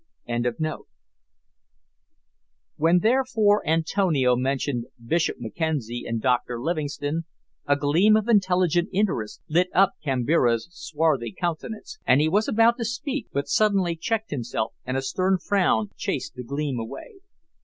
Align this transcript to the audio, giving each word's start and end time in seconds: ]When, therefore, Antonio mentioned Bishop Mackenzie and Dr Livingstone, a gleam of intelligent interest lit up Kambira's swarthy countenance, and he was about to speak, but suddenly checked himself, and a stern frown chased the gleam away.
]When, 2.77 2.97
therefore, 3.03 3.61
Antonio 3.67 4.35
mentioned 4.35 4.85
Bishop 4.99 5.35
Mackenzie 5.39 6.05
and 6.07 6.19
Dr 6.19 6.59
Livingstone, 6.59 7.25
a 7.67 7.75
gleam 7.75 8.15
of 8.17 8.27
intelligent 8.27 8.89
interest 8.91 9.43
lit 9.47 9.67
up 9.75 9.91
Kambira's 10.03 10.67
swarthy 10.71 11.31
countenance, 11.37 11.99
and 12.03 12.19
he 12.19 12.27
was 12.27 12.47
about 12.47 12.79
to 12.79 12.83
speak, 12.85 13.27
but 13.31 13.47
suddenly 13.47 13.95
checked 13.95 14.31
himself, 14.31 14.73
and 14.85 14.97
a 14.97 15.03
stern 15.03 15.37
frown 15.37 15.91
chased 15.97 16.33
the 16.33 16.41
gleam 16.43 16.79
away. 16.79 17.19